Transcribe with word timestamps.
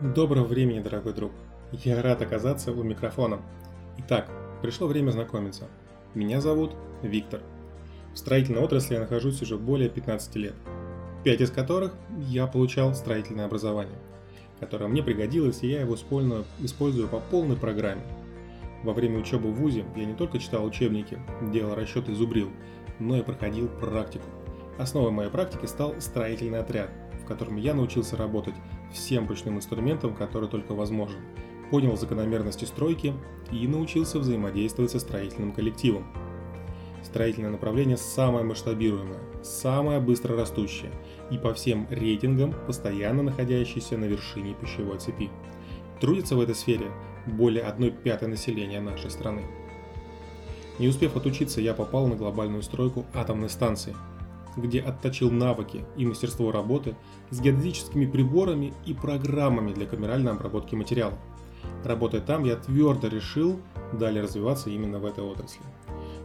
Доброго 0.00 0.44
времени, 0.44 0.80
дорогой 0.80 1.12
друг. 1.12 1.30
Я 1.72 2.00
рад 2.00 2.22
оказаться 2.22 2.72
у 2.72 2.82
микрофона. 2.82 3.42
Итак, 3.98 4.30
пришло 4.62 4.86
время 4.86 5.10
знакомиться. 5.10 5.68
Меня 6.14 6.40
зовут 6.40 6.72
Виктор. 7.02 7.42
В 8.14 8.16
строительной 8.16 8.62
отрасли 8.62 8.94
я 8.94 9.00
нахожусь 9.00 9.42
уже 9.42 9.58
более 9.58 9.90
15 9.90 10.36
лет, 10.36 10.54
пять 11.22 11.42
из 11.42 11.50
которых 11.50 11.92
я 12.16 12.46
получал 12.46 12.94
строительное 12.94 13.44
образование, 13.44 13.98
которое 14.58 14.86
мне 14.86 15.02
пригодилось, 15.02 15.62
и 15.62 15.68
я 15.68 15.82
его 15.82 15.96
использую 15.96 17.08
по 17.08 17.20
полной 17.20 17.56
программе. 17.56 18.02
Во 18.82 18.94
время 18.94 19.18
учебы 19.18 19.50
в 19.50 19.56
ВУЗе 19.56 19.84
я 19.96 20.06
не 20.06 20.14
только 20.14 20.38
читал 20.38 20.64
учебники, 20.64 21.18
делал 21.52 21.74
расчеты 21.74 22.14
зубрил, 22.14 22.48
но 23.00 23.18
и 23.18 23.22
проходил 23.22 23.68
практику. 23.68 24.24
Основой 24.78 25.10
моей 25.10 25.30
практики 25.30 25.66
стал 25.66 25.94
строительный 26.00 26.60
отряд, 26.60 26.88
в 27.22 27.26
котором 27.26 27.56
я 27.56 27.74
научился 27.74 28.16
работать 28.16 28.54
всем 28.92 29.28
ручным 29.28 29.56
инструментом, 29.56 30.14
который 30.14 30.48
только 30.48 30.72
возможен, 30.72 31.20
понял 31.70 31.96
закономерности 31.96 32.64
стройки 32.64 33.14
и 33.52 33.66
научился 33.66 34.18
взаимодействовать 34.18 34.90
со 34.90 34.98
строительным 34.98 35.52
коллективом. 35.52 36.04
Строительное 37.02 37.50
направление 37.50 37.96
самое 37.96 38.44
масштабируемое, 38.44 39.20
самое 39.42 40.00
быстро 40.00 40.36
растущее 40.36 40.92
и 41.30 41.38
по 41.38 41.54
всем 41.54 41.86
рейтингам 41.90 42.54
постоянно 42.66 43.22
находящееся 43.22 43.96
на 43.96 44.04
вершине 44.04 44.54
пищевой 44.54 44.98
цепи. 44.98 45.30
Трудится 46.00 46.36
в 46.36 46.40
этой 46.40 46.54
сфере 46.54 46.90
более 47.26 47.64
1 47.64 47.92
пятой 48.02 48.28
населения 48.28 48.80
нашей 48.80 49.10
страны. 49.10 49.42
Не 50.78 50.88
успев 50.88 51.16
отучиться, 51.16 51.60
я 51.60 51.74
попал 51.74 52.06
на 52.06 52.16
глобальную 52.16 52.62
стройку 52.62 53.06
атомной 53.14 53.50
станции– 53.50 53.96
где 54.60 54.80
отточил 54.80 55.30
навыки 55.30 55.84
и 55.96 56.06
мастерство 56.06 56.52
работы 56.52 56.96
с 57.30 57.40
геодезическими 57.40 58.06
приборами 58.06 58.72
и 58.86 58.94
программами 58.94 59.72
для 59.72 59.86
камеральной 59.86 60.32
обработки 60.32 60.74
материалов. 60.74 61.18
Работая 61.84 62.20
там, 62.20 62.44
я 62.44 62.56
твердо 62.56 63.08
решил 63.08 63.60
далее 63.92 64.22
развиваться 64.22 64.70
именно 64.70 64.98
в 64.98 65.06
этой 65.06 65.24
отрасли. 65.24 65.62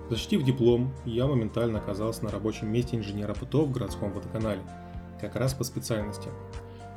Защитив 0.09 0.43
диплом, 0.43 0.93
я 1.05 1.25
моментально 1.25 1.79
оказался 1.79 2.23
на 2.23 2.31
рабочем 2.31 2.71
месте 2.71 2.95
инженера 2.95 3.33
ПТО 3.33 3.65
в 3.65 3.71
городском 3.71 4.11
водоканале, 4.11 4.61
как 5.19 5.35
раз 5.35 5.53
по 5.53 5.63
специальности. 5.63 6.29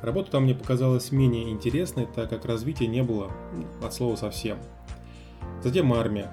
Работа 0.01 0.31
там 0.31 0.43
мне 0.43 0.55
показалась 0.55 1.11
менее 1.11 1.49
интересной, 1.49 2.05
так 2.05 2.29
как 2.29 2.45
развития 2.45 2.87
не 2.87 3.03
было 3.03 3.31
ну, 3.53 3.85
от 3.85 3.93
слова 3.93 4.15
совсем. 4.15 4.57
Затем 5.63 5.91
армия. 5.91 6.31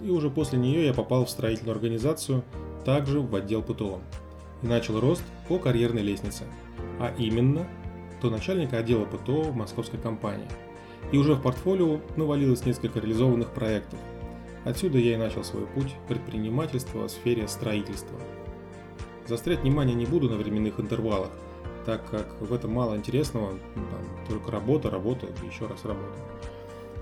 И 0.00 0.10
уже 0.10 0.30
после 0.30 0.58
нее 0.58 0.86
я 0.86 0.92
попал 0.92 1.24
в 1.24 1.30
строительную 1.30 1.74
организацию, 1.74 2.44
также 2.86 3.20
в 3.20 3.34
отдел 3.34 3.62
ПТО 3.62 4.00
и 4.62 4.66
начал 4.68 5.00
рост 5.00 5.24
по 5.48 5.58
карьерной 5.58 6.02
лестнице, 6.02 6.44
а 7.00 7.12
именно 7.18 7.66
до 8.22 8.30
начальника 8.30 8.78
отдела 8.78 9.04
ПТО 9.04 9.42
в 9.42 9.56
московской 9.56 9.98
компании. 9.98 10.48
И 11.10 11.18
уже 11.18 11.34
в 11.34 11.42
портфолио 11.42 12.00
навалилось 12.16 12.64
несколько 12.64 13.00
реализованных 13.00 13.50
проектов. 13.50 13.98
Отсюда 14.64 14.98
я 14.98 15.14
и 15.14 15.16
начал 15.16 15.42
свой 15.42 15.66
путь 15.66 15.94
предпринимательства 16.08 17.08
в 17.08 17.10
сфере 17.10 17.48
строительства. 17.48 18.18
Застрять 19.26 19.60
внимание 19.62 19.96
не 19.96 20.06
буду 20.06 20.30
на 20.30 20.36
временных 20.36 20.78
интервалах, 20.78 21.30
так 21.84 22.08
как 22.08 22.40
в 22.40 22.54
этом 22.54 22.72
мало 22.72 22.94
интересного, 22.96 23.58
ну, 23.74 23.82
там, 23.90 24.26
только 24.28 24.52
работа, 24.52 24.90
работа 24.90 25.26
и 25.26 25.46
еще 25.46 25.66
раз 25.66 25.84
работа. 25.84 26.18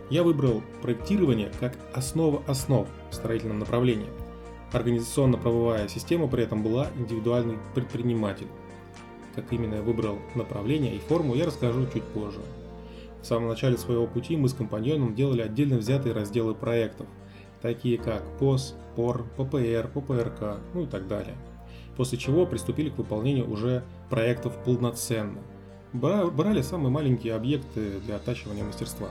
Я 0.09 0.23
выбрал 0.23 0.63
проектирование 0.81 1.53
как 1.61 1.75
основа 1.93 2.43
основ 2.47 2.89
в 3.11 3.15
строительном 3.15 3.59
направлении– 3.59 4.09
Организационно-правовая 4.75 5.87
система 5.87 6.27
при 6.27 6.43
этом 6.43 6.65
была 6.65 6.89
индивидуальный 6.97 7.59
предприниматель. 7.77 8.49
Как 9.37 9.53
именно 9.53 9.77
я 9.77 9.83
выбрал 9.83 10.19
направление 10.35 10.97
и 10.97 10.99
форму, 10.99 11.37
я 11.37 11.47
расскажу 11.47 11.87
чуть 11.93 12.03
позже. 12.03 12.41
В 13.23 13.25
самом 13.25 13.51
начале 13.51 13.79
своего 13.79 14.09
пути 14.09 14.37
мы 14.37 14.49
с 14.49 14.53
компаньоном 14.53 15.15
делали 15.15 15.43
отдельно 15.43 15.77
взятые 15.77 16.13
разделы 16.13 16.57
проектов, 16.57 17.07
такие 17.63 17.99
как 17.99 18.25
ПОС, 18.41 18.75
ПОР, 18.97 19.25
ППР, 19.37 19.91
ППРК, 19.95 20.59
ну 20.75 20.83
и 20.83 20.87
так 20.87 21.07
далее. 21.07 21.37
После 21.97 22.19
чего 22.19 22.45
приступили 22.45 22.91
к 22.91 22.99
выполнению 22.99 23.49
уже 23.49 23.85
проектов 24.11 24.57
полноценно. 24.65 25.39
Брали 25.93 26.63
самые 26.63 26.91
маленькие 26.91 27.35
объекты 27.35 28.01
для 28.01 28.17
оттачивания 28.17 28.65
мастерства. 28.65 29.07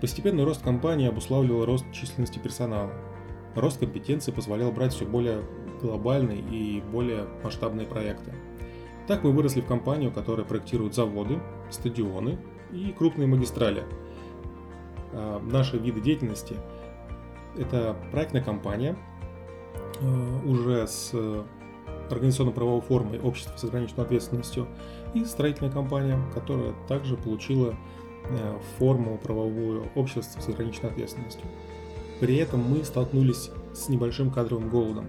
Постепенный 0.00 0.44
рост 0.44 0.62
компании 0.62 1.06
обуславливал 1.06 1.66
рост 1.66 1.84
численности 1.92 2.38
персонала– 2.38 2.94
Рост 3.54 3.78
компетенции 3.78 4.32
позволял 4.32 4.72
брать 4.72 4.92
все 4.92 5.04
более 5.04 5.42
глобальные 5.80 6.40
и 6.40 6.80
более 6.80 7.26
масштабные 7.42 7.86
проекты. 7.86 8.32
Так 9.06 9.22
мы 9.22 9.32
выросли 9.32 9.60
в 9.60 9.66
компанию, 9.66 10.10
которая 10.10 10.46
проектирует 10.46 10.94
заводы, 10.94 11.38
стадионы 11.70 12.38
и 12.72 12.92
крупные 12.96 13.28
магистрали. 13.28 13.84
А, 15.12 15.40
наши 15.40 15.76
виды 15.78 16.00
деятельности– 16.00 16.56
это 17.56 17.96
проектная 18.10 18.42
компания, 18.42 18.96
а, 20.00 20.40
уже 20.46 20.86
с 20.86 21.12
организационно-правовой 22.10 22.80
формой 22.82 23.20
общества 23.20 23.56
с 23.56 23.64
ограниченной 23.64 24.04
ответственностью, 24.04 24.66
и 25.14 25.24
строительная 25.24 25.70
компания, 25.70 26.18
которая 26.34 26.74
также 26.88 27.16
получила 27.16 27.74
а, 28.24 28.58
форму 28.78 29.18
правовую 29.18 29.86
общества 29.94 30.40
с 30.40 30.48
ограниченной 30.48 30.90
ответственностью. 30.90 31.46
При 32.24 32.36
этом 32.36 32.60
мы 32.60 32.82
столкнулись 32.84 33.50
с 33.74 33.90
небольшим 33.90 34.30
кадровым 34.30 34.70
голодом. 34.70 35.04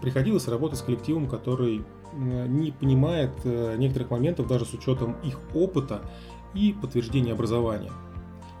Приходилось 0.00 0.46
работать 0.46 0.78
с 0.78 0.82
коллективом, 0.82 1.26
который 1.26 1.82
не 2.14 2.70
понимает 2.70 3.32
э, 3.42 3.74
некоторых 3.76 4.10
моментов 4.10 4.46
даже 4.46 4.64
с 4.64 4.72
учетом 4.72 5.16
их 5.24 5.40
опыта 5.52 6.00
и 6.54 6.76
подтверждения 6.80 7.32
образования. 7.32 7.90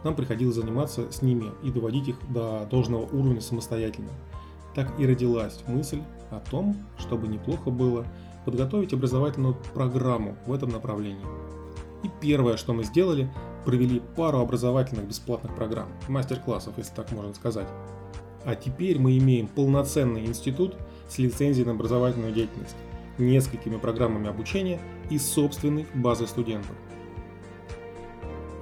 Нам 0.02 0.16
приходилось 0.16 0.56
заниматься 0.56 1.12
с 1.12 1.22
ними 1.22 1.52
и 1.62 1.70
доводить 1.70 2.08
их 2.08 2.16
до 2.30 2.66
должного 2.68 3.02
уровня 3.02 3.40
самостоятельно. 3.40 4.10
Так 4.74 4.98
и 4.98 5.06
родилась 5.06 5.60
мысль 5.68 6.02
о 6.32 6.40
том, 6.40 6.76
чтобы 6.98 7.28
неплохо 7.28 7.70
было 7.70 8.04
подготовить 8.44 8.92
образовательную 8.92 9.56
программу 9.72 10.36
в 10.46 10.52
этом 10.52 10.70
направлении. 10.70 11.24
И 12.02 12.10
первое, 12.20 12.56
что 12.56 12.72
мы 12.72 12.82
сделали, 12.82 13.30
провели 13.64 14.00
пару 14.16 14.38
образовательных 14.38 15.06
бесплатных 15.06 15.54
программ, 15.54 15.88
мастер-классов, 16.08 16.74
если 16.76 16.94
так 16.94 17.10
можно 17.12 17.34
сказать. 17.34 17.68
А 18.44 18.54
теперь 18.54 18.98
мы 18.98 19.16
имеем 19.18 19.46
полноценный 19.46 20.26
институт 20.26 20.76
с 21.08 21.18
лицензией 21.18 21.66
на 21.66 21.72
образовательную 21.72 22.32
деятельность, 22.32 22.76
несколькими 23.18 23.76
программами 23.76 24.28
обучения 24.28 24.80
и 25.10 25.18
собственной 25.18 25.86
базой 25.94 26.26
студентов. 26.26 26.74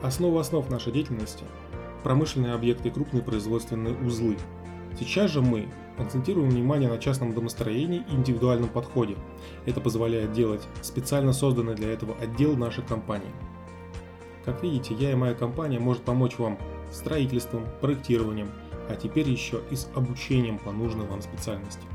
Основа 0.03 0.41
основ 0.41 0.69
нашей 0.71 0.93
деятельности– 0.93 1.45
промышленные 2.03 2.55
объекты 2.55 2.89
и 2.89 2.91
крупные 2.91 3.23
производственные 3.23 3.95
узлы. 3.95 4.37
Сейчас 4.99 5.31
же 5.31 5.41
мы 5.41 5.69
акцентируем 5.99 6.51
внимание 6.51 6.89
на 6.89 6.99
частном 6.99 7.35
домостроении 7.35 8.03
и 8.11 8.15
индивидуальном 8.15 8.71
подходе. 8.71 9.17
Это 9.67 9.81
позволяет 9.81 10.33
делать 10.33 10.63
специально 10.83 11.33
созданный 11.33 11.75
для 11.75 11.91
этого 11.91 12.15
отдел 12.21 12.57
нашей 12.57 12.85
компании– 12.85 13.31
как 14.45 14.63
видите, 14.63 14.95
я 14.95 15.13
и 15.13 15.15
моя 15.15 15.35
компания 15.35 15.79
может 15.79 16.03
помочь 16.03 16.39
вам 16.39 16.59
строительством, 16.93 17.67
проектированием, 17.81 18.51
а 18.89 18.97
теперь 18.97 19.29
еще 19.29 19.61
и 19.71 19.77
с 19.77 19.89
обучением 19.95 20.59
по 20.59 20.73
нужной 20.73 21.07
вам 21.07 21.23
специальности. 21.23 21.87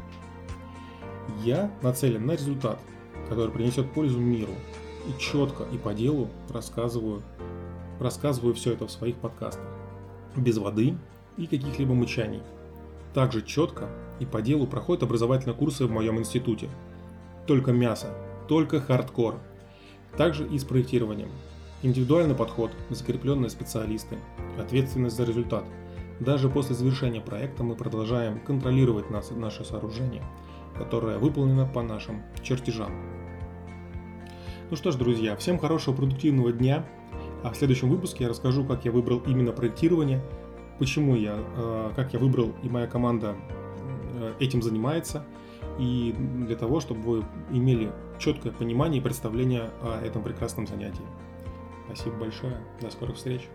Я 1.44 1.72
нацелен 1.82 2.26
на 2.26 2.34
результат, 2.34 2.80
который 3.30 3.52
принесет 3.52 3.92
пользу 3.92 4.20
миру, 4.20 4.54
и 5.08 5.20
четко 5.20 5.64
и 5.72 5.78
по 5.78 5.94
делу 5.94 6.30
рассказываю, 6.50 7.22
рассказываю 8.00 8.54
все 8.54 8.74
это 8.74 8.88
в 8.88 8.92
своих 8.92 9.16
подкастах. 9.18 9.66
Без 10.36 10.58
воды 10.58 10.98
и 11.38 11.48
каких-либо 11.48 11.94
мычаний. 11.94 12.42
Также 13.14 13.42
четко 13.42 13.90
и 14.20 14.26
по 14.26 14.42
делу 14.42 14.68
проходят 14.68 15.04
образовательные 15.04 15.56
курсы 15.56 15.86
в 15.86 15.92
моем 15.92 16.20
институте. 16.20 16.70
Только 17.48 17.72
мясо, 17.72 18.08
только 18.48 18.82
хардкор. 18.82 19.40
Также 20.18 20.48
и 20.48 20.58
с 20.58 20.64
проектированием. 20.64 21.30
Индивидуальный 21.86 22.34
подход, 22.34 22.72
закрепленные 22.90 23.52
специалисты, 23.52 24.18
ответственность 24.58 25.16
за 25.18 25.24
результат. 25.24 25.66
Даже 26.20 26.50
после 26.50 26.74
завершения 26.74 27.22
проекта 27.22 27.64
мы 27.64 27.76
продолжаем 27.76 28.40
контролировать 28.40 29.12
нас, 29.12 29.30
наше 29.30 29.64
сооружение, 29.64 30.24
которое 30.76 31.20
выполнено 31.20 31.68
по 31.68 31.84
нашим 31.84 32.24
чертежам. 32.42 32.92
Ну 34.72 34.76
что 34.76 34.90
ж, 34.90 34.96
друзья, 34.96 35.36
всем 35.36 35.60
хорошего 35.60 35.94
продуктивного 35.94 36.52
дня. 36.52 36.88
А 37.44 37.52
в 37.52 37.56
следующем 37.56 37.92
выпуске 37.92 38.24
я 38.24 38.32
расскажу, 38.32 38.66
как 38.66 38.84
я 38.86 38.92
выбрал 38.92 39.20
именно 39.20 39.52
проектирование, 39.52 40.24
почему 40.80 41.16
я, 41.16 41.36
э, 41.38 41.92
как 41.96 42.14
я 42.14 42.20
выбрал 42.20 42.56
и 42.64 42.68
моя 42.68 42.88
команда 42.88 43.36
э, 44.16 44.34
этим 44.40 44.64
занимается, 44.64 45.24
и 45.78 46.16
для 46.48 46.56
того, 46.56 46.80
чтобы 46.80 47.02
вы 47.02 47.26
имели 47.52 47.92
четкое 48.18 48.52
понимание 48.52 49.02
и 49.02 49.04
представление 49.04 49.70
о 49.84 50.04
этом 50.04 50.24
прекрасном 50.24 50.66
занятии. 50.66 51.06
Спасибо 51.86 52.16
большое. 52.18 52.58
До 52.82 52.90
скорых 52.90 53.16
встреч. 53.16 53.48